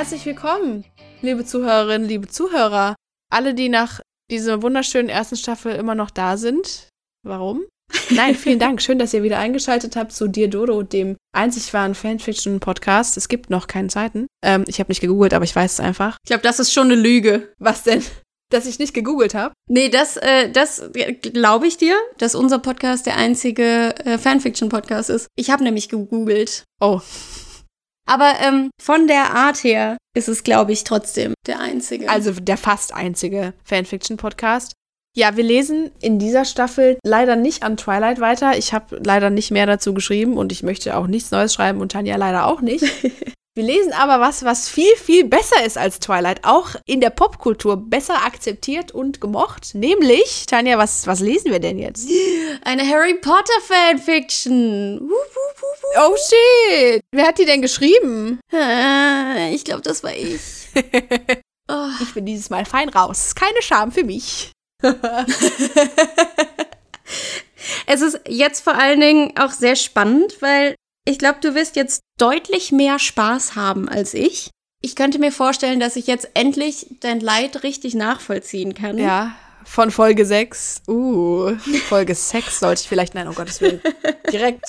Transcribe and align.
Herzlich 0.00 0.24
willkommen, 0.24 0.86
liebe 1.20 1.44
Zuhörerinnen, 1.44 2.08
liebe 2.08 2.26
Zuhörer. 2.26 2.96
Alle, 3.30 3.52
die 3.52 3.68
nach 3.68 4.00
dieser 4.30 4.62
wunderschönen 4.62 5.10
ersten 5.10 5.36
Staffel 5.36 5.74
immer 5.74 5.94
noch 5.94 6.08
da 6.10 6.38
sind. 6.38 6.88
Warum? 7.22 7.64
Nein, 8.08 8.34
vielen 8.34 8.58
Dank. 8.58 8.80
Schön, 8.80 8.98
dass 8.98 9.12
ihr 9.12 9.22
wieder 9.22 9.38
eingeschaltet 9.38 9.96
habt 9.96 10.12
zu 10.12 10.26
Dir 10.26 10.48
Dodo, 10.48 10.82
dem 10.82 11.18
einzig 11.36 11.74
wahren 11.74 11.94
Fanfiction-Podcast. 11.94 13.18
Es 13.18 13.28
gibt 13.28 13.50
noch 13.50 13.66
keine 13.66 13.88
Zeiten. 13.88 14.26
Ähm, 14.42 14.64
ich 14.68 14.80
habe 14.80 14.90
nicht 14.90 15.02
gegoogelt, 15.02 15.34
aber 15.34 15.44
ich 15.44 15.54
weiß 15.54 15.74
es 15.74 15.80
einfach. 15.80 16.16
Ich 16.24 16.28
glaube, 16.28 16.44
das 16.44 16.60
ist 16.60 16.72
schon 16.72 16.90
eine 16.90 16.98
Lüge. 16.98 17.52
Was 17.58 17.82
denn? 17.82 18.02
Dass 18.50 18.64
ich 18.64 18.78
nicht 18.78 18.94
gegoogelt 18.94 19.34
habe? 19.34 19.52
Nee, 19.68 19.90
das, 19.90 20.16
äh, 20.16 20.50
das 20.50 20.82
glaube 21.20 21.66
ich 21.66 21.76
dir, 21.76 21.94
dass 22.16 22.34
unser 22.34 22.58
Podcast 22.58 23.04
der 23.04 23.18
einzige 23.18 23.94
äh, 24.06 24.16
Fanfiction-Podcast 24.16 25.10
ist. 25.10 25.26
Ich 25.36 25.50
habe 25.50 25.62
nämlich 25.62 25.90
gegoogelt. 25.90 26.64
Oh. 26.80 27.02
Aber 28.10 28.32
ähm, 28.40 28.70
von 28.82 29.06
der 29.06 29.36
Art 29.36 29.62
her 29.62 29.96
ist 30.16 30.28
es, 30.28 30.42
glaube 30.42 30.72
ich, 30.72 30.82
trotzdem 30.82 31.32
der 31.46 31.60
einzige. 31.60 32.08
Also 32.08 32.32
der 32.32 32.56
fast 32.56 32.92
einzige 32.92 33.54
Fanfiction-Podcast. 33.62 34.72
Ja, 35.16 35.36
wir 35.36 35.44
lesen 35.44 35.92
in 36.00 36.18
dieser 36.18 36.44
Staffel 36.44 36.98
leider 37.04 37.36
nicht 37.36 37.62
an 37.62 37.76
Twilight 37.76 38.18
weiter. 38.20 38.58
Ich 38.58 38.72
habe 38.72 39.00
leider 39.04 39.30
nicht 39.30 39.52
mehr 39.52 39.66
dazu 39.66 39.94
geschrieben 39.94 40.38
und 40.38 40.50
ich 40.50 40.64
möchte 40.64 40.96
auch 40.96 41.06
nichts 41.06 41.30
Neues 41.30 41.54
schreiben 41.54 41.80
und 41.80 41.92
Tanja 41.92 42.16
leider 42.16 42.46
auch 42.46 42.60
nicht. 42.60 42.84
Wir 43.56 43.64
lesen 43.64 43.92
aber 43.92 44.20
was, 44.20 44.44
was 44.44 44.68
viel, 44.68 44.94
viel 44.94 45.24
besser 45.24 45.64
ist 45.66 45.76
als 45.76 45.98
Twilight, 45.98 46.44
auch 46.44 46.76
in 46.86 47.00
der 47.00 47.10
Popkultur 47.10 47.76
besser 47.76 48.24
akzeptiert 48.24 48.92
und 48.92 49.20
gemocht. 49.20 49.74
Nämlich, 49.74 50.46
Tanja, 50.46 50.78
was, 50.78 51.08
was 51.08 51.18
lesen 51.18 51.50
wir 51.50 51.58
denn 51.58 51.76
jetzt? 51.76 52.08
Eine 52.62 52.88
Harry 52.88 53.14
Potter 53.14 53.60
Fanfiction. 53.66 55.10
Oh 55.96 56.16
shit! 56.16 57.02
Wer 57.12 57.26
hat 57.26 57.38
die 57.38 57.44
denn 57.44 57.62
geschrieben? 57.62 58.40
Äh, 58.52 59.54
ich 59.54 59.64
glaube, 59.64 59.82
das 59.82 60.02
war 60.02 60.14
ich. 60.14 60.68
oh. 61.68 61.88
Ich 62.00 62.14
bin 62.14 62.26
dieses 62.26 62.50
Mal 62.50 62.64
fein 62.64 62.88
raus. 62.88 63.34
Keine 63.34 63.60
Scham 63.62 63.90
für 63.90 64.04
mich. 64.04 64.52
es 67.86 68.00
ist 68.00 68.20
jetzt 68.28 68.62
vor 68.62 68.74
allen 68.74 69.00
Dingen 69.00 69.36
auch 69.38 69.50
sehr 69.50 69.76
spannend, 69.76 70.40
weil 70.40 70.74
ich 71.06 71.18
glaube, 71.18 71.38
du 71.40 71.54
wirst 71.54 71.76
jetzt 71.76 72.00
deutlich 72.18 72.72
mehr 72.72 72.98
Spaß 72.98 73.56
haben 73.56 73.88
als 73.88 74.14
ich. 74.14 74.50
Ich 74.82 74.96
könnte 74.96 75.18
mir 75.18 75.32
vorstellen, 75.32 75.80
dass 75.80 75.96
ich 75.96 76.06
jetzt 76.06 76.30
endlich 76.34 76.86
dein 77.00 77.20
Leid 77.20 77.62
richtig 77.62 77.94
nachvollziehen 77.94 78.74
kann. 78.74 78.96
Ja, 78.96 79.36
von 79.64 79.90
Folge 79.90 80.24
6. 80.26 80.82
Uh, 80.88 81.56
Folge 81.88 82.14
6 82.14 82.60
sollte 82.60 82.82
ich 82.82 82.88
vielleicht, 82.88 83.14
nein, 83.14 83.28
oh 83.28 83.32
Gottes 83.32 83.60
Willen. 83.60 83.80
Direkt 84.32 84.66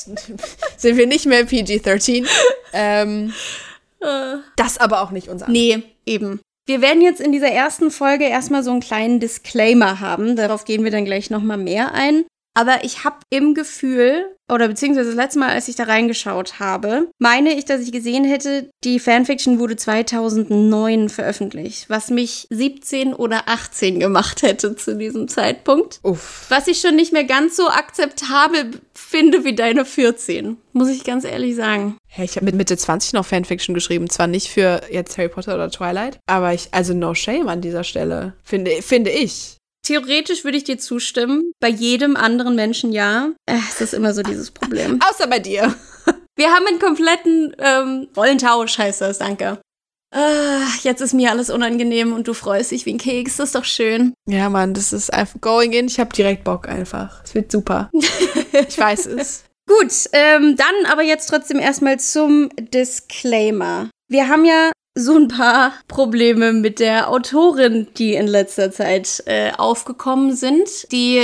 sind 0.78 0.97
wir 0.97 1.08
nicht 1.08 1.25
mehr 1.25 1.45
PG-13. 1.45 2.28
Ähm, 2.73 3.34
das 4.56 4.78
aber 4.78 5.02
auch 5.02 5.12
nicht 5.12 5.28
unser. 5.28 5.50
Nee, 5.50 5.84
eben. 6.06 6.39
Wir 6.67 6.81
werden 6.81 7.02
jetzt 7.02 7.19
in 7.19 7.31
dieser 7.31 7.50
ersten 7.50 7.92
Folge 7.92 8.25
erstmal 8.25 8.64
so 8.64 8.72
einen 8.72 8.81
kleinen 8.81 9.19
Disclaimer 9.19 10.00
haben. 10.00 10.36
Darauf 10.36 10.66
gehen 10.66 10.84
wir 10.84 10.92
dann 10.92 11.06
gleich 11.06 11.30
nochmal 11.30 11.58
mehr 11.58 11.94
ein. 11.94 12.25
Aber 12.54 12.84
ich 12.84 13.06
habe 13.06 13.18
im 13.30 13.54
Gefühl, 13.54 14.26
oder 14.52 14.68
beziehungsweise 14.68 15.10
das 15.10 15.16
letzte 15.16 15.40
Mal, 15.40 15.50
als 15.50 15.70
ich 15.70 15.78
da 15.78 15.84
reingeschaut 15.84 16.60
habe, 16.60 17.10
meine 17.18 17.54
ich, 17.54 17.64
dass 17.64 17.82
ich 17.82 17.94
gesehen 17.94 18.26
hätte, 18.26 18.70
die 18.84 19.00
Fanfiction 19.00 19.60
wurde 19.60 19.78
2009 19.78 21.08
veröffentlicht, 21.08 21.90
was 21.90 22.10
mich 22.10 22.48
17 22.50 23.14
oder 23.14 23.48
18 23.48 24.00
gemacht 24.02 24.42
hätte 24.42 24.76
zu 24.76 24.98
diesem 24.98 25.30
Zeitpunkt. 25.30 26.00
Uff. 26.04 26.48
Was 26.50 26.68
ich 26.68 26.82
schon 26.82 26.96
nicht 26.96 27.14
mehr 27.14 27.24
ganz 27.24 27.56
so 27.56 27.70
akzeptabel 27.70 28.72
finde 28.94 29.46
wie 29.46 29.56
deine 29.56 29.86
14, 29.86 30.58
muss 30.74 30.90
ich 30.90 31.06
ganz 31.06 31.24
ehrlich 31.24 31.56
sagen. 31.56 31.96
Hey, 32.08 32.26
ich 32.26 32.36
habe 32.36 32.46
mit 32.46 32.56
Mitte 32.56 32.76
20 32.76 33.14
noch 33.14 33.26
Fanfiction 33.26 33.74
geschrieben, 33.74 34.10
zwar 34.10 34.28
nicht 34.28 34.50
für 34.50 34.82
jetzt 34.92 35.18
Harry 35.18 35.30
Potter 35.30 35.56
oder 35.56 35.72
Twilight, 35.72 36.20
aber 36.25 36.54
ich, 36.54 36.68
also 36.72 36.94
no 36.94 37.14
shame 37.14 37.48
an 37.48 37.62
dieser 37.62 37.86
Stelle, 37.86 38.34
finde, 38.44 38.81
finde 38.81 39.12
ich. 39.12 39.58
Theoretisch 39.84 40.44
würde 40.44 40.58
ich 40.58 40.64
dir 40.64 40.78
zustimmen. 40.78 41.53
Bei 41.59 41.69
jedem 41.69 42.16
anderen 42.16 42.56
Menschen 42.56 42.92
ja. 42.92 43.31
Äh, 43.46 43.58
es 43.69 43.81
ist 43.81 43.94
immer 43.94 44.14
so 44.14 44.22
dieses 44.22 44.52
Problem. 44.52 45.00
Außer 45.09 45.28
bei 45.28 45.40
dir. 45.40 45.74
Wir 46.36 46.52
haben 46.52 46.66
einen 46.68 46.80
kompletten 46.80 47.56
ähm, 47.59 48.08
Rollentausch, 48.16 48.78
heißt 48.78 49.02
das, 49.02 49.19
danke. 49.19 49.59
Uh, 50.14 50.68
jetzt 50.84 51.00
ist 51.02 51.14
mir 51.14 51.31
alles 51.31 51.50
unangenehm 51.50 52.12
und 52.12 52.28
du 52.28 52.34
freust 52.34 52.72
dich 52.72 52.86
wie 52.86 52.94
ein 52.94 52.97
Keks. 52.97 53.38
Das 53.38 53.50
ist 53.50 53.56
doch 53.56 53.64
schön. 53.64 54.14
Ja, 54.28 54.50
Mann, 54.50 54.74
das 54.74 54.92
ist 54.92 55.14
einfach 55.14 55.40
going 55.40 55.72
in. 55.72 55.88
Ich 55.88 56.00
habe 56.02 56.13
direkt 56.13 56.44
Bock 56.44 56.68
einfach. 56.68 57.24
Es 57.24 57.34
wird 57.34 57.52
super. 57.52 57.90
ich 57.94 58.78
weiß 58.78 59.06
es. 59.06 59.46
Gut, 59.68 59.94
ähm, 60.12 60.58
dann 60.58 60.92
aber 60.92 61.03
jetzt 61.03 61.28
trotzdem 61.28 61.59
erstmal 61.59 61.98
zum 61.98 62.50
Disclaimer. 62.58 63.90
Wir 64.09 64.28
haben 64.28 64.44
ja 64.44 64.72
so 64.94 65.16
ein 65.16 65.29
paar 65.29 65.74
Probleme 65.88 66.52
mit 66.52 66.79
der 66.79 67.09
Autorin, 67.09 67.88
die 67.97 68.13
in 68.13 68.28
letzter 68.28 68.72
Zeit 68.72 69.24
äh, 69.25 69.52
aufgekommen 69.57 70.35
sind, 70.35 70.91
die 70.91 71.24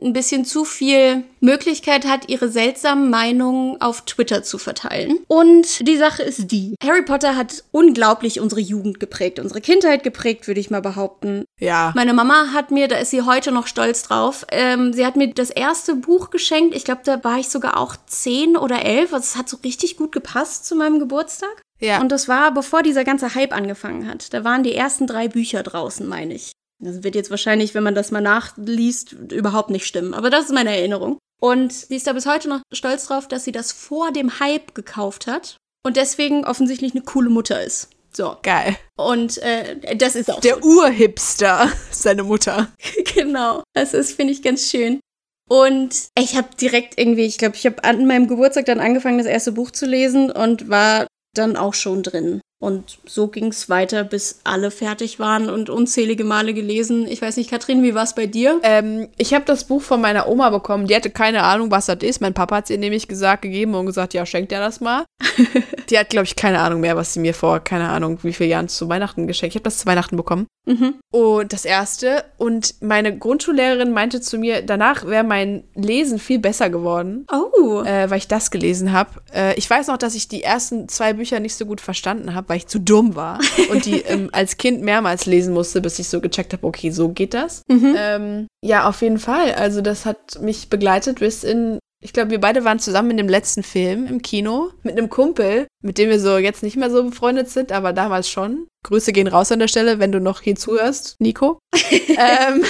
ein 0.00 0.14
bisschen 0.14 0.46
zu 0.46 0.64
viel 0.64 1.24
Möglichkeit 1.40 2.06
hat, 2.06 2.28
ihre 2.28 2.48
seltsamen 2.48 3.10
Meinungen 3.10 3.80
auf 3.82 4.02
Twitter 4.06 4.42
zu 4.42 4.56
verteilen. 4.56 5.18
Und 5.28 5.86
die 5.86 5.96
Sache 5.96 6.22
ist 6.22 6.50
die. 6.50 6.74
Harry 6.82 7.02
Potter 7.02 7.36
hat 7.36 7.64
unglaublich 7.70 8.40
unsere 8.40 8.60
Jugend 8.60 8.98
geprägt, 8.98 9.38
unsere 9.38 9.60
Kindheit 9.60 10.04
geprägt, 10.04 10.46
würde 10.46 10.60
ich 10.60 10.70
mal 10.70 10.82
behaupten. 10.82 11.44
Ja. 11.58 11.92
Meine 11.94 12.14
Mama 12.14 12.52
hat 12.52 12.70
mir, 12.70 12.88
da 12.88 12.96
ist 12.96 13.10
sie 13.10 13.22
heute 13.22 13.52
noch 13.52 13.66
stolz 13.66 14.02
drauf, 14.04 14.46
ähm, 14.50 14.92
sie 14.92 15.04
hat 15.04 15.16
mir 15.16 15.28
das 15.34 15.50
erste 15.50 15.96
Buch 15.96 16.30
geschenkt. 16.30 16.74
Ich 16.74 16.84
glaube, 16.84 17.02
da 17.04 17.22
war 17.22 17.38
ich 17.38 17.50
sogar 17.50 17.76
auch 17.76 17.94
zehn 18.06 18.56
oder 18.56 18.84
elf. 18.84 19.12
Also 19.12 19.24
es 19.24 19.36
hat 19.36 19.48
so 19.48 19.58
richtig 19.62 19.96
gut 19.96 20.12
gepasst 20.12 20.64
zu 20.64 20.74
meinem 20.76 20.98
Geburtstag. 20.98 21.62
Ja. 21.82 22.00
Und 22.00 22.12
das 22.12 22.28
war, 22.28 22.54
bevor 22.54 22.82
dieser 22.82 23.04
ganze 23.04 23.34
Hype 23.34 23.52
angefangen 23.52 24.08
hat. 24.08 24.32
Da 24.32 24.44
waren 24.44 24.62
die 24.62 24.74
ersten 24.74 25.06
drei 25.06 25.28
Bücher 25.28 25.62
draußen, 25.62 26.06
meine 26.06 26.34
ich. 26.34 26.52
Das 26.78 27.02
wird 27.02 27.14
jetzt 27.14 27.30
wahrscheinlich, 27.30 27.74
wenn 27.74 27.82
man 27.82 27.94
das 27.94 28.10
mal 28.10 28.20
nachliest, 28.20 29.12
überhaupt 29.12 29.70
nicht 29.70 29.86
stimmen. 29.86 30.14
Aber 30.14 30.30
das 30.30 30.46
ist 30.46 30.52
meine 30.52 30.76
Erinnerung. 30.76 31.18
Und 31.40 31.72
sie 31.72 31.96
ist 31.96 32.06
da 32.06 32.12
bis 32.12 32.26
heute 32.26 32.48
noch 32.48 32.60
stolz 32.72 33.06
drauf, 33.06 33.26
dass 33.26 33.44
sie 33.44 33.52
das 33.52 33.72
vor 33.72 34.12
dem 34.12 34.38
Hype 34.38 34.74
gekauft 34.74 35.26
hat. 35.26 35.56
Und 35.84 35.96
deswegen 35.96 36.44
offensichtlich 36.44 36.92
eine 36.92 37.02
coole 37.02 37.30
Mutter 37.30 37.62
ist. 37.62 37.88
So. 38.12 38.36
Geil. 38.42 38.76
Und 38.96 39.38
äh, 39.38 39.96
das 39.96 40.14
ist 40.14 40.30
auch. 40.30 40.40
Der 40.40 40.60
so. 40.62 40.68
Urhipster, 40.68 41.68
seine 41.90 42.22
Mutter. 42.22 42.68
genau. 43.14 43.64
Das 43.74 43.94
ist, 43.94 44.14
finde 44.14 44.32
ich, 44.32 44.42
ganz 44.42 44.70
schön. 44.70 45.00
Und 45.48 46.08
ich 46.16 46.36
habe 46.36 46.48
direkt 46.60 46.98
irgendwie, 46.98 47.26
ich 47.26 47.38
glaube, 47.38 47.56
ich 47.56 47.66
habe 47.66 47.82
an 47.84 48.06
meinem 48.06 48.28
Geburtstag 48.28 48.66
dann 48.66 48.80
angefangen, 48.80 49.18
das 49.18 49.26
erste 49.26 49.52
Buch 49.52 49.70
zu 49.70 49.86
lesen 49.86 50.30
und 50.30 50.68
war 50.68 51.06
dann 51.34 51.56
auch 51.56 51.74
schon 51.74 52.02
drin. 52.02 52.40
Und 52.62 52.98
so 53.04 53.26
ging 53.26 53.48
es 53.48 53.68
weiter, 53.68 54.04
bis 54.04 54.38
alle 54.44 54.70
fertig 54.70 55.18
waren 55.18 55.50
und 55.50 55.68
unzählige 55.68 56.22
Male 56.22 56.54
gelesen. 56.54 57.08
Ich 57.08 57.20
weiß 57.20 57.36
nicht, 57.36 57.50
Katrin, 57.50 57.82
wie 57.82 57.96
war 57.96 58.04
es 58.04 58.14
bei 58.14 58.26
dir? 58.26 58.60
Ähm, 58.62 59.08
ich 59.18 59.34
habe 59.34 59.44
das 59.46 59.64
Buch 59.64 59.82
von 59.82 60.00
meiner 60.00 60.28
Oma 60.28 60.48
bekommen. 60.50 60.86
Die 60.86 60.94
hatte 60.94 61.10
keine 61.10 61.42
Ahnung, 61.42 61.72
was 61.72 61.86
das 61.86 61.98
ist. 62.02 62.20
Mein 62.20 62.34
Papa 62.34 62.58
hat 62.58 62.64
es 62.66 62.70
ihr 62.70 62.78
nämlich 62.78 63.08
gesagt, 63.08 63.42
gegeben 63.42 63.74
und 63.74 63.86
gesagt, 63.86 64.14
ja, 64.14 64.24
schenkt 64.24 64.52
er 64.52 64.60
das 64.60 64.80
mal. 64.80 65.04
die 65.90 65.98
hat, 65.98 66.10
glaube 66.10 66.26
ich, 66.26 66.36
keine 66.36 66.60
Ahnung 66.60 66.82
mehr, 66.82 66.94
was 66.94 67.14
sie 67.14 67.20
mir 67.20 67.34
vor, 67.34 67.58
keine 67.58 67.88
Ahnung, 67.88 68.20
wie 68.22 68.32
viele 68.32 68.50
Jahren 68.50 68.68
zu 68.68 68.88
Weihnachten 68.88 69.26
geschenkt. 69.26 69.56
Ich 69.56 69.58
habe 69.58 69.64
das 69.64 69.78
zu 69.78 69.86
Weihnachten 69.86 70.16
bekommen. 70.16 70.46
Mhm. 70.64 70.94
Und 71.10 71.52
das 71.52 71.64
erste. 71.64 72.24
Und 72.38 72.80
meine 72.80 73.18
Grundschullehrerin 73.18 73.90
meinte 73.90 74.20
zu 74.20 74.38
mir, 74.38 74.62
danach 74.62 75.04
wäre 75.04 75.24
mein 75.24 75.64
Lesen 75.74 76.20
viel 76.20 76.38
besser 76.38 76.70
geworden. 76.70 77.26
Oh. 77.32 77.82
Äh, 77.82 78.08
weil 78.08 78.18
ich 78.18 78.28
das 78.28 78.52
gelesen 78.52 78.92
habe. 78.92 79.10
Äh, 79.34 79.54
ich 79.56 79.68
weiß 79.68 79.88
noch, 79.88 79.98
dass 79.98 80.14
ich 80.14 80.28
die 80.28 80.44
ersten 80.44 80.88
zwei 80.88 81.14
Bücher 81.14 81.40
nicht 81.40 81.56
so 81.56 81.66
gut 81.66 81.80
verstanden 81.80 82.34
habe, 82.34 82.51
weil 82.52 82.58
ich 82.58 82.66
zu 82.66 82.80
dumm 82.80 83.16
war 83.16 83.38
und 83.70 83.86
die 83.86 84.02
ähm, 84.02 84.28
als 84.32 84.58
Kind 84.58 84.82
mehrmals 84.82 85.24
lesen 85.24 85.54
musste, 85.54 85.80
bis 85.80 85.98
ich 85.98 86.08
so 86.08 86.20
gecheckt 86.20 86.52
habe, 86.52 86.66
okay, 86.66 86.90
so 86.90 87.08
geht 87.08 87.32
das. 87.32 87.62
Mhm. 87.66 87.96
Ähm, 87.96 88.46
ja, 88.62 88.86
auf 88.86 89.00
jeden 89.00 89.18
Fall. 89.18 89.54
Also 89.54 89.80
das 89.80 90.04
hat 90.04 90.38
mich 90.42 90.68
begleitet 90.68 91.20
bis 91.20 91.44
in, 91.44 91.78
ich 92.02 92.12
glaube, 92.12 92.30
wir 92.30 92.40
beide 92.40 92.66
waren 92.66 92.78
zusammen 92.78 93.12
in 93.12 93.16
dem 93.16 93.28
letzten 93.30 93.62
Film 93.62 94.06
im 94.06 94.20
Kino 94.20 94.68
mit 94.82 94.98
einem 94.98 95.08
Kumpel, 95.08 95.66
mit 95.82 95.96
dem 95.96 96.10
wir 96.10 96.20
so 96.20 96.36
jetzt 96.36 96.62
nicht 96.62 96.76
mehr 96.76 96.90
so 96.90 97.02
befreundet 97.04 97.48
sind, 97.48 97.72
aber 97.72 97.94
damals 97.94 98.28
schon. 98.28 98.66
Grüße 98.84 99.12
gehen 99.12 99.28
raus 99.28 99.50
an 99.50 99.60
der 99.60 99.68
Stelle, 99.68 99.98
wenn 99.98 100.12
du 100.12 100.20
noch 100.20 100.42
hier 100.42 100.56
zuhörst, 100.56 101.16
Nico. 101.20 101.58
ähm, 101.72 102.64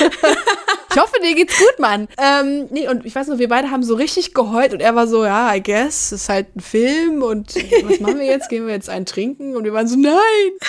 ich 0.90 1.00
hoffe, 1.00 1.14
dir 1.22 1.34
geht's 1.34 1.58
gut, 1.58 1.78
Mann. 1.78 2.08
Ähm, 2.18 2.66
nee, 2.70 2.88
und 2.88 3.04
ich 3.06 3.14
weiß 3.14 3.28
noch, 3.28 3.38
wir 3.38 3.48
beide 3.48 3.70
haben 3.70 3.82
so 3.82 3.94
richtig 3.94 4.34
geheult 4.34 4.72
und 4.72 4.80
er 4.80 4.94
war 4.94 5.06
so, 5.06 5.24
ja, 5.24 5.54
I 5.54 5.62
guess, 5.62 6.12
es 6.12 6.22
ist 6.22 6.28
halt 6.28 6.54
ein 6.56 6.60
Film 6.60 7.22
und 7.22 7.54
was 7.84 8.00
machen 8.00 8.18
wir 8.18 8.26
jetzt? 8.26 8.48
Gehen 8.48 8.66
wir 8.66 8.74
jetzt 8.74 8.88
einen 8.88 9.06
trinken? 9.06 9.56
Und 9.56 9.64
wir 9.64 9.72
waren 9.72 9.88
so, 9.88 9.96
nein! 9.96 10.16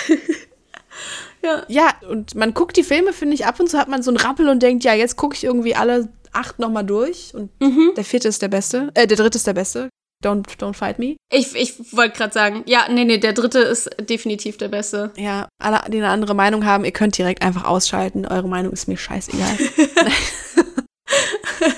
Ja. 1.44 1.64
Ja, 1.66 1.90
und 2.08 2.36
man 2.36 2.54
guckt 2.54 2.76
die 2.76 2.84
Filme, 2.84 3.12
finde 3.12 3.34
ich, 3.34 3.46
ab 3.46 3.58
und 3.58 3.68
zu 3.68 3.76
hat 3.76 3.88
man 3.88 4.00
so 4.02 4.10
einen 4.12 4.18
Rappel 4.18 4.48
und 4.48 4.62
denkt, 4.62 4.84
ja, 4.84 4.94
jetzt 4.94 5.16
gucke 5.16 5.34
ich 5.34 5.42
irgendwie 5.42 5.74
alle 5.74 6.08
acht 6.32 6.60
nochmal 6.60 6.84
durch 6.84 7.32
und 7.34 7.50
Mhm. 7.60 7.94
der 7.96 8.04
vierte 8.04 8.28
ist 8.28 8.42
der 8.42 8.48
beste, 8.48 8.90
äh, 8.94 9.08
der 9.08 9.16
dritte 9.16 9.38
ist 9.38 9.46
der 9.48 9.52
beste. 9.54 9.88
Don't, 10.22 10.46
don't 10.58 10.74
fight 10.74 10.98
me. 10.98 11.16
Ich, 11.32 11.54
ich 11.54 11.94
wollte 11.94 12.16
gerade 12.16 12.32
sagen, 12.32 12.62
ja, 12.66 12.86
nee, 12.88 13.04
nee, 13.04 13.18
der 13.18 13.32
dritte 13.32 13.58
ist 13.58 13.90
definitiv 14.00 14.56
der 14.56 14.68
beste. 14.68 15.12
Ja, 15.16 15.48
alle, 15.58 15.82
die 15.88 15.98
eine 15.98 16.08
andere 16.08 16.34
Meinung 16.34 16.64
haben, 16.64 16.84
ihr 16.84 16.92
könnt 16.92 17.18
direkt 17.18 17.42
einfach 17.42 17.64
ausschalten. 17.64 18.26
Eure 18.26 18.48
Meinung 18.48 18.72
ist 18.72 18.88
mir 18.88 18.96
scheißegal. 18.96 19.56